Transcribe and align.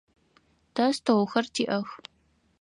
Тэ 0.75 0.85
столхэр 0.97 1.45
тиӏэх. 1.53 1.89